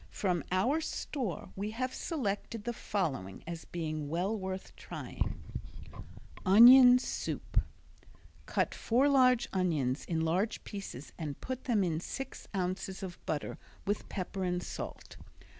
From 0.09 0.43
our 0.51 0.81
store 0.81 1.51
we 1.55 1.69
have 1.77 1.93
selected 1.93 2.63
the 2.63 2.73
following 2.73 3.43
as 3.45 3.65
being 3.65 4.09
well 4.09 4.35
worth 4.35 4.75
trying: 4.75 5.43
Onion 6.43 6.97
Soup 6.97 7.61
Cut 8.47 8.73
four 8.73 9.07
large 9.07 9.47
onions 9.53 10.03
in 10.05 10.21
large 10.21 10.63
pieces 10.63 11.13
and 11.19 11.39
put 11.39 11.65
them 11.65 11.83
in 11.83 11.99
six 11.99 12.47
ounces 12.55 13.03
of 13.03 13.23
butter 13.27 13.59
with 13.85 14.09
pepper 14.09 14.43
and 14.43 14.63
salt. 14.63 15.17